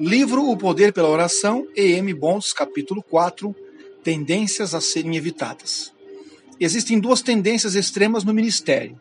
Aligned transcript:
Livro 0.00 0.48
O 0.48 0.56
Poder 0.56 0.92
pela 0.92 1.08
Oração, 1.08 1.66
E.M. 1.74 2.14
Bonds, 2.14 2.52
capítulo 2.52 3.02
4, 3.02 3.52
Tendências 4.04 4.72
a 4.72 4.80
serem 4.80 5.16
evitadas. 5.16 5.92
Existem 6.60 7.00
duas 7.00 7.20
tendências 7.20 7.74
extremas 7.74 8.22
no 8.22 8.32
ministério. 8.32 9.00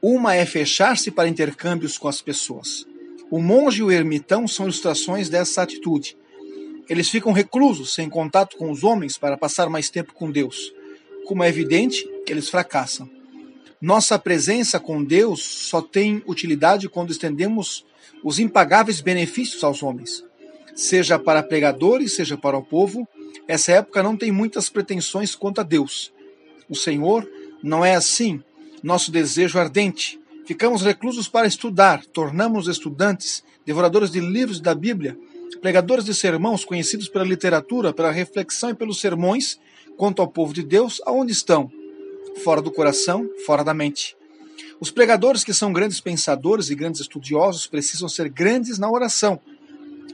Uma 0.00 0.34
é 0.34 0.46
fechar-se 0.46 1.10
para 1.10 1.28
intercâmbios 1.28 1.98
com 1.98 2.08
as 2.08 2.22
pessoas. 2.22 2.86
O 3.30 3.38
monge 3.38 3.80
e 3.80 3.82
o 3.82 3.92
ermitão 3.92 4.48
são 4.48 4.64
ilustrações 4.64 5.28
dessa 5.28 5.60
atitude. 5.60 6.16
Eles 6.88 7.10
ficam 7.10 7.32
reclusos, 7.32 7.92
sem 7.92 8.08
contato 8.08 8.56
com 8.56 8.70
os 8.70 8.82
homens, 8.82 9.18
para 9.18 9.36
passar 9.36 9.68
mais 9.68 9.90
tempo 9.90 10.14
com 10.14 10.30
Deus. 10.30 10.72
Como 11.26 11.44
é 11.44 11.50
evidente, 11.50 12.08
eles 12.26 12.48
fracassam. 12.48 13.10
Nossa 13.78 14.18
presença 14.18 14.80
com 14.80 15.04
Deus 15.04 15.42
só 15.42 15.82
tem 15.82 16.22
utilidade 16.26 16.88
quando 16.88 17.10
estendemos 17.10 17.84
os 18.24 18.38
impagáveis 18.38 19.02
benefícios 19.02 19.62
aos 19.62 19.82
homens 19.82 20.29
seja 20.74 21.18
para 21.18 21.42
pregadores, 21.42 22.14
seja 22.14 22.36
para 22.36 22.56
o 22.56 22.62
povo, 22.62 23.06
essa 23.46 23.72
época 23.72 24.02
não 24.02 24.16
tem 24.16 24.30
muitas 24.30 24.68
pretensões 24.68 25.34
quanto 25.34 25.60
a 25.60 25.64
Deus. 25.64 26.12
O 26.68 26.76
Senhor 26.76 27.28
não 27.62 27.84
é 27.84 27.94
assim. 27.94 28.42
Nosso 28.82 29.10
desejo 29.10 29.58
ardente. 29.58 30.20
Ficamos 30.46 30.82
reclusos 30.82 31.28
para 31.28 31.46
estudar, 31.46 32.04
tornamos 32.06 32.66
estudantes, 32.66 33.44
devoradores 33.64 34.10
de 34.10 34.20
livros 34.20 34.60
da 34.60 34.74
Bíblia, 34.74 35.18
pregadores 35.60 36.04
de 36.04 36.14
sermãos 36.14 36.64
conhecidos 36.64 37.08
pela 37.08 37.24
literatura, 37.24 37.92
pela 37.92 38.10
reflexão 38.10 38.70
e 38.70 38.74
pelos 38.74 39.00
sermões 39.00 39.60
quanto 39.96 40.22
ao 40.22 40.28
povo 40.28 40.54
de 40.54 40.62
Deus, 40.62 41.00
aonde 41.04 41.32
estão? 41.32 41.70
Fora 42.42 42.62
do 42.62 42.70
coração, 42.70 43.28
fora 43.44 43.62
da 43.62 43.74
mente. 43.74 44.16
Os 44.80 44.90
pregadores 44.90 45.44
que 45.44 45.52
são 45.52 45.72
grandes 45.72 46.00
pensadores 46.00 46.70
e 46.70 46.74
grandes 46.74 47.00
estudiosos 47.00 47.66
precisam 47.66 48.08
ser 48.08 48.28
grandes 48.30 48.78
na 48.78 48.90
oração, 48.90 49.38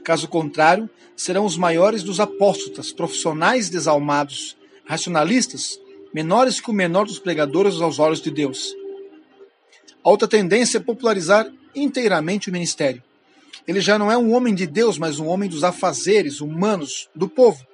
Caso 0.07 0.29
contrário, 0.29 0.89
serão 1.17 1.43
os 1.43 1.57
maiores 1.57 2.01
dos 2.01 2.21
apóstolos, 2.21 2.93
profissionais 2.93 3.69
desalmados, 3.69 4.55
racionalistas, 4.85 5.77
menores 6.13 6.61
que 6.61 6.71
o 6.71 6.73
menor 6.73 7.05
dos 7.05 7.19
pregadores 7.19 7.81
aos 7.81 7.99
olhos 7.99 8.21
de 8.21 8.31
Deus. 8.31 8.73
A 10.01 10.09
outra 10.09 10.25
tendência 10.25 10.77
é 10.77 10.81
popularizar 10.81 11.51
inteiramente 11.75 12.47
o 12.47 12.53
ministério. 12.53 13.03
Ele 13.67 13.81
já 13.81 13.99
não 13.99 14.09
é 14.09 14.17
um 14.17 14.33
homem 14.33 14.55
de 14.55 14.65
Deus, 14.65 14.97
mas 14.97 15.19
um 15.19 15.27
homem 15.27 15.49
dos 15.49 15.65
afazeres 15.65 16.39
humanos, 16.39 17.09
do 17.13 17.27
povo. 17.27 17.67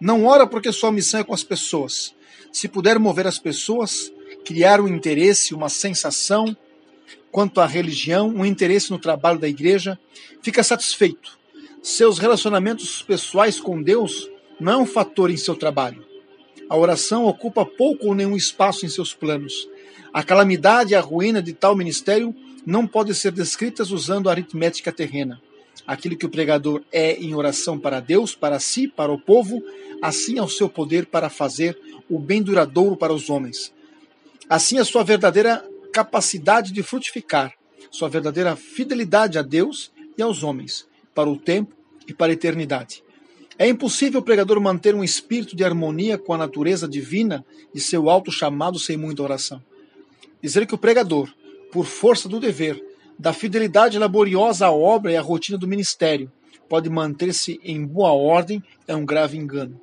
Não 0.00 0.24
ora 0.24 0.46
porque 0.46 0.72
sua 0.72 0.90
missão 0.90 1.20
é 1.20 1.24
com 1.24 1.34
as 1.34 1.44
pessoas. 1.44 2.14
Se 2.50 2.68
puder 2.68 2.98
mover 2.98 3.26
as 3.26 3.38
pessoas, 3.38 4.10
criar 4.46 4.80
um 4.80 4.88
interesse, 4.88 5.52
uma 5.52 5.68
sensação 5.68 6.56
quanto 7.30 7.60
à 7.60 7.66
religião, 7.66 8.30
um 8.30 8.46
interesse 8.46 8.90
no 8.90 8.98
trabalho 8.98 9.38
da 9.38 9.46
igreja, 9.46 9.98
fica 10.40 10.62
satisfeito 10.62 11.36
seus 11.86 12.18
relacionamentos 12.18 13.00
pessoais 13.00 13.60
com 13.60 13.80
Deus 13.80 14.28
não 14.58 14.72
é 14.72 14.76
um 14.76 14.84
fator 14.84 15.30
em 15.30 15.36
seu 15.36 15.54
trabalho. 15.54 16.04
A 16.68 16.76
oração 16.76 17.26
ocupa 17.26 17.64
pouco 17.64 18.08
ou 18.08 18.14
nenhum 18.14 18.36
espaço 18.36 18.84
em 18.84 18.88
seus 18.88 19.14
planos. 19.14 19.68
A 20.12 20.20
calamidade 20.24 20.92
e 20.92 20.96
a 20.96 21.00
ruína 21.00 21.40
de 21.40 21.52
tal 21.52 21.76
ministério 21.76 22.34
não 22.66 22.88
podem 22.88 23.14
ser 23.14 23.30
descritas 23.30 23.92
usando 23.92 24.28
a 24.28 24.32
aritmética 24.32 24.90
terrena. 24.90 25.40
Aquilo 25.86 26.16
que 26.16 26.26
o 26.26 26.28
pregador 26.28 26.82
é 26.90 27.14
em 27.20 27.36
oração 27.36 27.78
para 27.78 28.00
Deus, 28.00 28.34
para 28.34 28.58
si, 28.58 28.88
para 28.88 29.12
o 29.12 29.20
povo, 29.20 29.62
assim 30.02 30.40
é 30.40 30.42
o 30.42 30.48
seu 30.48 30.68
poder 30.68 31.06
para 31.06 31.30
fazer 31.30 31.78
o 32.10 32.18
bem 32.18 32.42
duradouro 32.42 32.96
para 32.96 33.14
os 33.14 33.30
homens. 33.30 33.72
Assim 34.50 34.78
é 34.78 34.80
a 34.80 34.84
sua 34.84 35.04
verdadeira 35.04 35.64
capacidade 35.92 36.72
de 36.72 36.82
frutificar, 36.82 37.54
sua 37.92 38.08
verdadeira 38.08 38.56
fidelidade 38.56 39.38
a 39.38 39.42
Deus 39.42 39.92
e 40.18 40.22
aos 40.22 40.42
homens, 40.42 40.84
para 41.14 41.30
o 41.30 41.36
tempo 41.36 41.75
e 42.06 42.14
para 42.14 42.32
a 42.32 42.34
eternidade. 42.34 43.02
É 43.58 43.66
impossível 43.66 44.20
o 44.20 44.22
pregador 44.22 44.60
manter 44.60 44.94
um 44.94 45.02
espírito 45.02 45.56
de 45.56 45.64
harmonia 45.64 46.18
com 46.18 46.34
a 46.34 46.38
natureza 46.38 46.86
divina 46.86 47.44
e 47.74 47.80
seu 47.80 48.10
alto 48.10 48.30
chamado 48.30 48.78
sem 48.78 48.96
muita 48.96 49.22
oração. 49.22 49.62
Dizer 50.42 50.66
que 50.66 50.74
o 50.74 50.78
pregador, 50.78 51.32
por 51.72 51.86
força 51.86 52.28
do 52.28 52.38
dever, 52.38 52.82
da 53.18 53.32
fidelidade 53.32 53.98
laboriosa 53.98 54.66
à 54.66 54.70
obra 54.70 55.12
e 55.12 55.16
à 55.16 55.22
rotina 55.22 55.56
do 55.56 55.66
ministério, 55.66 56.30
pode 56.68 56.90
manter-se 56.90 57.58
em 57.64 57.84
boa 57.86 58.12
ordem 58.12 58.62
é 58.86 58.94
um 58.94 59.06
grave 59.06 59.38
engano. 59.38 59.80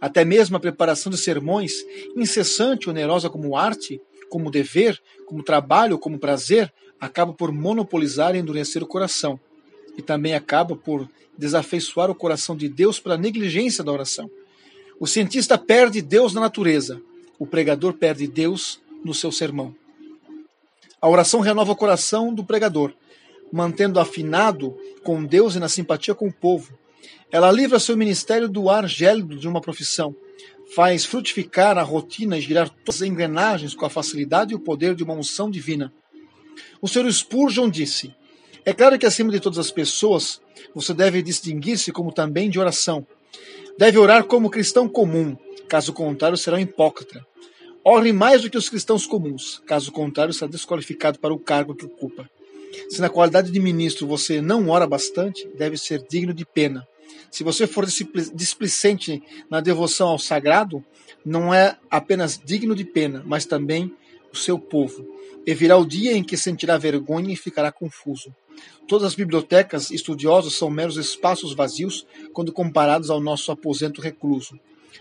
Até 0.00 0.24
mesmo 0.24 0.56
a 0.56 0.60
preparação 0.60 1.10
de 1.10 1.18
sermões, 1.18 1.72
incessante 2.16 2.86
e 2.86 2.90
onerosa 2.90 3.30
como 3.30 3.56
arte, 3.56 4.00
como 4.28 4.50
dever, 4.50 5.00
como 5.24 5.44
trabalho, 5.44 5.98
como 5.98 6.18
prazer, 6.18 6.72
acaba 7.00 7.32
por 7.32 7.52
monopolizar 7.52 8.34
e 8.34 8.38
endurecer 8.38 8.82
o 8.82 8.86
coração, 8.86 9.38
e 9.96 10.02
também 10.02 10.34
acaba 10.34 10.76
por 10.76 11.08
desafeiçoar 11.36 12.10
o 12.10 12.14
coração 12.14 12.56
de 12.56 12.68
Deus 12.68 13.00
pela 13.00 13.16
negligência 13.16 13.82
da 13.82 13.92
oração. 13.92 14.30
O 14.98 15.06
cientista 15.06 15.58
perde 15.58 16.00
Deus 16.00 16.32
na 16.32 16.40
natureza, 16.40 17.00
o 17.38 17.46
pregador 17.46 17.94
perde 17.94 18.26
Deus 18.26 18.80
no 19.04 19.12
seu 19.12 19.32
sermão. 19.32 19.74
A 21.00 21.08
oração 21.08 21.40
renova 21.40 21.72
o 21.72 21.76
coração 21.76 22.32
do 22.32 22.44
pregador, 22.44 22.92
mantendo 23.52 24.00
afinado 24.00 24.76
com 25.02 25.24
Deus 25.24 25.54
e 25.54 25.60
na 25.60 25.68
simpatia 25.68 26.14
com 26.14 26.28
o 26.28 26.32
povo. 26.32 26.72
Ela 27.30 27.52
livra 27.52 27.78
seu 27.78 27.96
ministério 27.96 28.48
do 28.48 28.70
ar 28.70 28.88
gélido 28.88 29.36
de 29.36 29.46
uma 29.46 29.60
profissão, 29.60 30.14
faz 30.74 31.04
frutificar 31.04 31.76
a 31.76 31.82
rotina 31.82 32.38
e 32.38 32.40
girar 32.40 32.70
todas 32.70 33.02
as 33.02 33.08
engrenagens 33.08 33.74
com 33.74 33.84
a 33.84 33.90
facilidade 33.90 34.52
e 34.52 34.56
o 34.56 34.60
poder 34.60 34.94
de 34.94 35.02
uma 35.02 35.14
unção 35.14 35.50
divina. 35.50 35.92
O 36.80 36.88
Senhor 36.88 37.10
Spurgeon 37.12 37.68
disse: 37.68 38.14
é 38.64 38.72
claro 38.72 38.98
que 38.98 39.06
acima 39.06 39.30
de 39.30 39.40
todas 39.40 39.58
as 39.58 39.70
pessoas, 39.70 40.40
você 40.74 40.94
deve 40.94 41.22
distinguir-se 41.22 41.92
como 41.92 42.12
também 42.12 42.48
de 42.48 42.58
oração. 42.58 43.06
Deve 43.76 43.98
orar 43.98 44.24
como 44.24 44.50
cristão 44.50 44.88
comum, 44.88 45.36
caso 45.68 45.92
contrário 45.92 46.36
será 46.36 46.56
um 46.56 46.60
hipócrita. 46.60 47.24
Ore 47.84 48.12
mais 48.12 48.42
do 48.42 48.48
que 48.48 48.56
os 48.56 48.70
cristãos 48.70 49.06
comuns, 49.06 49.60
caso 49.66 49.92
contrário 49.92 50.32
será 50.32 50.50
desqualificado 50.50 51.18
para 51.18 51.34
o 51.34 51.38
cargo 51.38 51.74
que 51.74 51.84
ocupa. 51.84 52.28
Se 52.88 53.00
na 53.00 53.10
qualidade 53.10 53.50
de 53.50 53.60
ministro 53.60 54.06
você 54.06 54.40
não 54.40 54.70
ora 54.70 54.86
bastante, 54.86 55.46
deve 55.56 55.76
ser 55.76 56.02
digno 56.08 56.32
de 56.32 56.46
pena. 56.46 56.86
Se 57.30 57.44
você 57.44 57.66
for 57.66 57.84
displicente 57.84 59.22
na 59.50 59.60
devoção 59.60 60.08
ao 60.08 60.18
sagrado, 60.18 60.82
não 61.24 61.52
é 61.52 61.76
apenas 61.90 62.40
digno 62.42 62.74
de 62.74 62.84
pena, 62.84 63.22
mas 63.26 63.44
também 63.44 63.94
o 64.32 64.36
seu 64.36 64.58
povo. 64.58 65.06
E 65.46 65.52
virá 65.52 65.76
o 65.76 65.84
dia 65.84 66.16
em 66.16 66.24
que 66.24 66.36
sentirá 66.36 66.78
vergonha 66.78 67.32
e 67.32 67.36
ficará 67.36 67.70
confuso. 67.70 68.34
Todas 68.86 69.06
as 69.08 69.14
bibliotecas 69.14 69.90
estudiosas 69.90 70.54
são 70.54 70.68
meros 70.68 70.96
espaços 70.96 71.54
vazios 71.54 72.06
quando 72.32 72.52
comparados 72.52 73.10
ao 73.10 73.20
nosso 73.20 73.50
aposento 73.50 74.00
recluso. 74.00 74.58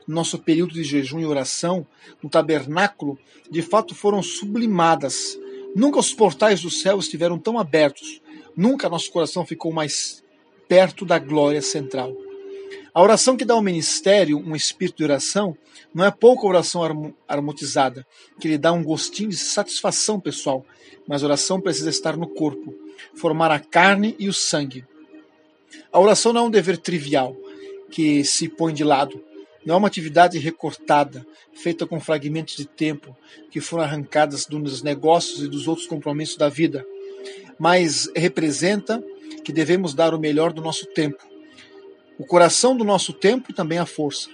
Nosso 0.07 0.39
período 0.39 0.73
de 0.73 0.83
jejum 0.83 1.19
e 1.19 1.25
oração 1.25 1.85
no 2.21 2.29
tabernáculo 2.29 3.17
de 3.49 3.61
fato 3.61 3.93
foram 3.93 4.23
sublimadas. 4.23 5.37
Nunca 5.75 5.99
os 5.99 6.13
portais 6.13 6.61
do 6.61 6.69
céu 6.69 6.99
estiveram 6.99 7.37
tão 7.37 7.59
abertos. 7.59 8.21
Nunca 8.55 8.89
nosso 8.89 9.11
coração 9.11 9.45
ficou 9.45 9.71
mais 9.71 10.23
perto 10.67 11.05
da 11.05 11.19
glória 11.19 11.61
central. 11.61 12.15
A 12.93 13.01
oração 13.01 13.35
que 13.35 13.43
dá 13.43 13.55
ao 13.55 13.61
ministério 13.61 14.37
um 14.37 14.55
espírito 14.55 14.97
de 14.97 15.03
oração 15.03 15.57
não 15.91 16.05
é 16.05 16.11
pouca 16.11 16.45
oração 16.45 17.15
harmonizada, 17.27 18.05
que 18.39 18.47
lhe 18.47 18.57
dá 18.57 18.71
um 18.71 18.83
gostinho 18.83 19.29
de 19.29 19.37
satisfação 19.37 20.19
pessoal, 20.19 20.63
mas 21.07 21.23
a 21.23 21.25
oração 21.25 21.59
precisa 21.59 21.89
estar 21.89 22.15
no 22.15 22.27
corpo, 22.27 22.73
formar 23.15 23.49
a 23.49 23.59
carne 23.59 24.15
e 24.19 24.29
o 24.29 24.33
sangue. 24.33 24.85
A 25.91 25.99
oração 25.99 26.31
não 26.31 26.41
é 26.41 26.43
um 26.45 26.51
dever 26.51 26.77
trivial 26.77 27.35
que 27.89 28.23
se 28.23 28.47
põe 28.47 28.73
de 28.73 28.83
lado. 28.83 29.19
Não 29.65 29.75
é 29.75 29.77
uma 29.77 29.87
atividade 29.87 30.37
recortada, 30.37 31.25
feita 31.51 31.87
com 31.87 31.99
fragmentos 31.99 32.55
de 32.55 32.65
tempo 32.65 33.15
que 33.49 33.59
foram 33.59 33.83
arrancadas 33.83 34.45
dos 34.45 34.83
negócios 34.83 35.43
e 35.43 35.47
dos 35.47 35.67
outros 35.67 35.87
compromissos 35.87 36.37
da 36.37 36.49
vida, 36.49 36.85
mas 37.57 38.07
representa 38.15 39.03
que 39.43 39.51
devemos 39.51 39.95
dar 39.95 40.13
o 40.13 40.19
melhor 40.19 40.53
do 40.53 40.61
nosso 40.61 40.85
tempo. 40.87 41.32
O 42.17 42.25
coração 42.25 42.75
do 42.77 42.83
nosso 42.83 43.11
tempo 43.11 43.51
e 43.51 43.53
também 43.53 43.79
a 43.79 43.85
força. 43.85 44.29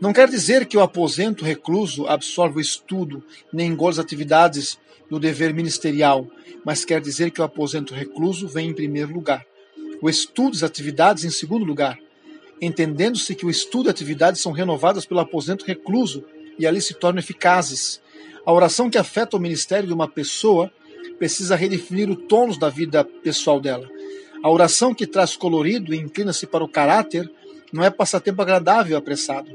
Não 0.00 0.12
quer 0.12 0.28
dizer 0.28 0.66
que 0.66 0.76
o 0.76 0.80
aposento 0.80 1.44
recluso 1.44 2.06
absorve 2.06 2.58
o 2.58 2.60
estudo, 2.60 3.24
nem 3.52 3.72
engole 3.72 3.92
as 3.92 3.98
atividades 3.98 4.78
do 5.10 5.18
dever 5.18 5.52
ministerial, 5.52 6.28
mas 6.64 6.84
quer 6.84 7.00
dizer 7.00 7.32
que 7.32 7.40
o 7.40 7.44
aposento 7.44 7.92
recluso 7.92 8.46
vem 8.46 8.68
em 8.68 8.74
primeiro 8.74 9.12
lugar, 9.12 9.44
o 10.00 10.08
estudo 10.08 10.54
e 10.54 10.58
as 10.58 10.62
atividades 10.62 11.24
em 11.24 11.30
segundo 11.30 11.64
lugar, 11.64 11.98
entendendo-se 12.60 13.34
que 13.34 13.46
o 13.46 13.50
estudo 13.50 13.88
e 13.88 13.90
atividades 13.90 14.40
são 14.40 14.52
renovadas 14.52 15.04
pelo 15.04 15.20
aposento 15.20 15.64
recluso 15.64 16.24
e 16.58 16.66
ali 16.66 16.80
se 16.80 16.94
tornam 16.94 17.18
eficazes. 17.18 18.00
A 18.46 18.52
oração 18.52 18.88
que 18.88 18.98
afeta 18.98 19.36
o 19.36 19.40
ministério 19.40 19.88
de 19.88 19.94
uma 19.94 20.08
pessoa 20.08 20.70
precisa 21.18 21.56
redefinir 21.56 22.08
o 22.08 22.16
tônus 22.16 22.58
da 22.58 22.68
vida 22.68 23.02
pessoal 23.02 23.60
dela. 23.60 23.88
A 24.42 24.50
oração 24.50 24.94
que 24.94 25.06
traz 25.06 25.36
colorido 25.36 25.92
e 25.92 25.98
inclina-se 25.98 26.46
para 26.46 26.62
o 26.62 26.68
caráter 26.68 27.30
não 27.72 27.82
é 27.82 27.90
passatempo 27.90 28.40
agradável 28.40 28.92
e 28.92 28.96
apressado. 28.96 29.50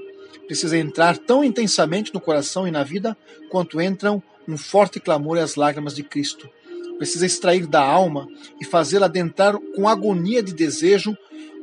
Precisa 0.45 0.77
entrar 0.77 1.17
tão 1.17 1.43
intensamente 1.43 2.13
no 2.13 2.19
coração 2.19 2.67
e 2.67 2.71
na 2.71 2.83
vida 2.83 3.17
quanto 3.49 3.81
entram 3.81 4.21
um 4.47 4.57
forte 4.57 4.99
clamor 4.99 5.37
e 5.37 5.41
as 5.41 5.55
lágrimas 5.55 5.95
de 5.95 6.03
Cristo. 6.03 6.49
Precisa 6.97 7.25
extrair 7.25 7.65
da 7.65 7.81
alma 7.81 8.27
e 8.59 8.65
fazê-la 8.65 9.05
adentrar 9.05 9.57
com 9.75 9.87
agonia 9.87 10.43
de 10.43 10.53
desejo 10.53 11.17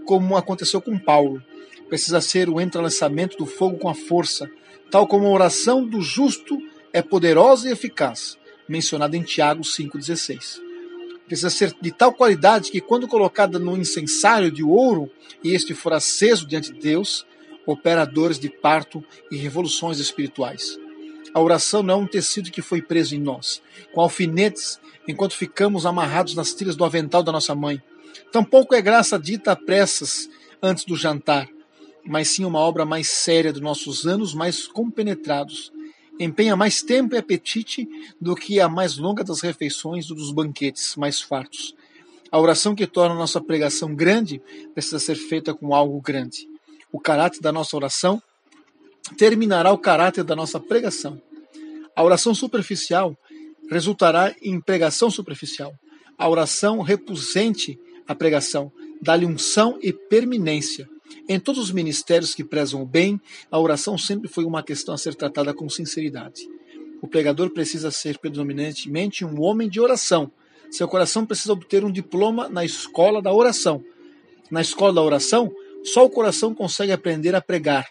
como 0.06 0.36
aconteceu 0.36 0.80
com 0.80 0.98
Paulo. 0.98 1.42
Precisa 1.88 2.20
ser 2.20 2.48
o 2.48 2.60
entrelaçamento 2.60 3.36
do 3.36 3.46
fogo 3.46 3.76
com 3.76 3.88
a 3.88 3.94
força, 3.94 4.50
tal 4.90 5.06
como 5.06 5.26
a 5.26 5.30
oração 5.30 5.86
do 5.86 6.00
justo 6.00 6.58
é 6.92 7.02
poderosa 7.02 7.68
e 7.68 7.72
eficaz, 7.72 8.38
mencionada 8.68 9.16
em 9.16 9.22
Tiago 9.22 9.62
5,16. 9.62 10.69
Precisa 11.30 11.48
ser 11.48 11.72
de 11.80 11.92
tal 11.92 12.12
qualidade 12.12 12.72
que, 12.72 12.80
quando 12.80 13.06
colocada 13.06 13.56
no 13.56 13.76
incensário 13.76 14.50
de 14.50 14.64
ouro 14.64 15.08
e 15.44 15.54
este 15.54 15.74
for 15.74 15.92
aceso 15.92 16.44
diante 16.44 16.72
de 16.72 16.80
Deus, 16.80 17.24
opera 17.64 18.04
dores 18.04 18.36
de 18.36 18.48
parto 18.48 19.04
e 19.30 19.36
revoluções 19.36 20.00
espirituais. 20.00 20.76
A 21.32 21.40
oração 21.40 21.84
não 21.84 21.94
é 21.94 21.96
um 21.98 22.06
tecido 22.08 22.50
que 22.50 22.60
foi 22.60 22.82
preso 22.82 23.14
em 23.14 23.20
nós, 23.20 23.62
com 23.92 24.00
alfinetes, 24.00 24.80
enquanto 25.06 25.36
ficamos 25.36 25.86
amarrados 25.86 26.34
nas 26.34 26.52
trilhas 26.52 26.74
do 26.74 26.84
avental 26.84 27.22
da 27.22 27.30
nossa 27.30 27.54
mãe. 27.54 27.80
Tampouco 28.32 28.74
é 28.74 28.82
graça 28.82 29.16
dita 29.16 29.52
a 29.52 29.56
pressas 29.56 30.28
antes 30.60 30.84
do 30.84 30.96
jantar, 30.96 31.48
mas 32.04 32.26
sim 32.26 32.44
uma 32.44 32.58
obra 32.58 32.84
mais 32.84 33.08
séria 33.08 33.52
dos 33.52 33.62
nossos 33.62 34.04
anos 34.04 34.34
mais 34.34 34.66
compenetrados. 34.66 35.72
Empenha 36.20 36.54
mais 36.54 36.82
tempo 36.82 37.14
e 37.14 37.18
apetite 37.18 37.88
do 38.20 38.36
que 38.36 38.60
a 38.60 38.68
mais 38.68 38.98
longa 38.98 39.24
das 39.24 39.40
refeições 39.40 40.10
ou 40.10 40.16
dos 40.16 40.30
banquetes 40.30 40.94
mais 40.94 41.18
fartos. 41.18 41.74
A 42.30 42.38
oração 42.38 42.74
que 42.74 42.86
torna 42.86 43.14
a 43.14 43.18
nossa 43.18 43.40
pregação 43.40 43.94
grande 43.94 44.40
precisa 44.74 44.98
ser 44.98 45.14
feita 45.14 45.54
com 45.54 45.74
algo 45.74 45.98
grande. 45.98 46.46
O 46.92 47.00
caráter 47.00 47.40
da 47.40 47.50
nossa 47.50 47.74
oração 47.74 48.22
terminará 49.16 49.72
o 49.72 49.78
caráter 49.78 50.22
da 50.22 50.36
nossa 50.36 50.60
pregação. 50.60 51.20
A 51.96 52.04
oração 52.04 52.34
superficial 52.34 53.16
resultará 53.70 54.34
em 54.42 54.60
pregação 54.60 55.10
superficial. 55.10 55.72
A 56.18 56.28
oração 56.28 56.82
repusente 56.82 57.80
à 58.06 58.14
pregação 58.14 58.70
dá-lhe 59.00 59.24
unção 59.24 59.78
e 59.80 59.90
permanência. 59.90 60.86
Em 61.28 61.38
todos 61.38 61.62
os 61.62 61.70
ministérios 61.70 62.34
que 62.34 62.44
prezam 62.44 62.82
o 62.82 62.86
bem, 62.86 63.20
a 63.50 63.58
oração 63.58 63.96
sempre 63.96 64.28
foi 64.28 64.44
uma 64.44 64.62
questão 64.62 64.94
a 64.94 64.98
ser 64.98 65.14
tratada 65.14 65.54
com 65.54 65.68
sinceridade. 65.68 66.48
O 67.02 67.08
pregador 67.08 67.50
precisa 67.50 67.90
ser 67.90 68.18
predominantemente 68.18 69.24
um 69.24 69.40
homem 69.40 69.68
de 69.68 69.80
oração. 69.80 70.30
Seu 70.70 70.86
coração 70.86 71.24
precisa 71.24 71.52
obter 71.52 71.84
um 71.84 71.90
diploma 71.90 72.48
na 72.48 72.64
escola 72.64 73.22
da 73.22 73.32
oração. 73.32 73.82
Na 74.50 74.60
escola 74.60 74.92
da 74.92 75.02
oração, 75.02 75.50
só 75.82 76.04
o 76.04 76.10
coração 76.10 76.54
consegue 76.54 76.92
aprender 76.92 77.34
a 77.34 77.40
pregar. 77.40 77.88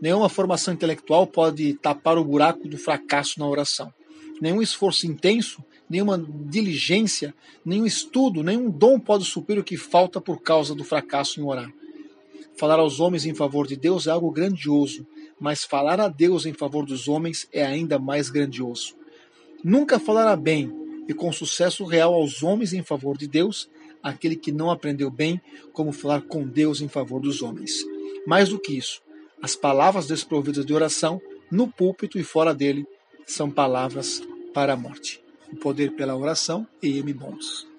Nenhuma 0.00 0.28
formação 0.28 0.74
intelectual 0.74 1.26
pode 1.26 1.74
tapar 1.74 2.18
o 2.18 2.24
buraco 2.24 2.68
do 2.68 2.78
fracasso 2.78 3.38
na 3.38 3.46
oração. 3.46 3.92
Nenhum 4.40 4.60
esforço 4.60 5.06
intenso, 5.06 5.62
nenhuma 5.88 6.18
diligência, 6.18 7.34
nenhum 7.64 7.86
estudo, 7.86 8.42
nenhum 8.42 8.70
dom 8.70 8.98
pode 8.98 9.24
suprir 9.24 9.58
o 9.58 9.64
que 9.64 9.76
falta 9.76 10.20
por 10.20 10.42
causa 10.42 10.74
do 10.74 10.84
fracasso 10.84 11.40
em 11.40 11.44
orar. 11.44 11.70
Falar 12.58 12.78
aos 12.78 13.00
homens 13.00 13.26
em 13.26 13.34
favor 13.34 13.66
de 13.66 13.76
Deus 13.76 14.06
é 14.06 14.10
algo 14.10 14.30
grandioso, 14.30 15.06
mas 15.38 15.64
falar 15.64 16.00
a 16.00 16.08
Deus 16.08 16.46
em 16.46 16.54
favor 16.54 16.86
dos 16.86 17.06
homens 17.06 17.46
é 17.52 17.64
ainda 17.64 17.98
mais 17.98 18.30
grandioso. 18.30 18.94
Nunca 19.62 19.98
falará 19.98 20.34
bem 20.34 20.72
e 21.08 21.12
com 21.12 21.30
sucesso 21.32 21.84
real 21.84 22.14
aos 22.14 22.42
homens 22.42 22.72
em 22.72 22.82
favor 22.82 23.16
de 23.16 23.26
Deus 23.26 23.68
aquele 24.02 24.36
que 24.36 24.52
não 24.52 24.70
aprendeu 24.70 25.10
bem 25.10 25.40
como 25.72 25.92
falar 25.92 26.22
com 26.22 26.46
Deus 26.46 26.80
em 26.80 26.88
favor 26.88 27.20
dos 27.20 27.42
homens. 27.42 27.84
Mais 28.26 28.48
do 28.48 28.58
que 28.58 28.72
isso, 28.72 29.02
as 29.42 29.54
palavras 29.54 30.06
desprovidas 30.06 30.64
de 30.64 30.72
oração, 30.72 31.20
no 31.50 31.68
púlpito 31.68 32.18
e 32.18 32.22
fora 32.22 32.54
dele, 32.54 32.86
são 33.26 33.50
palavras 33.50 34.22
para 34.54 34.72
a 34.72 34.76
morte. 34.76 35.22
O 35.52 35.56
poder 35.56 35.92
pela 35.92 36.16
oração 36.16 36.66
e 36.82 36.98
M. 36.98 37.12
Bons. 37.12 37.75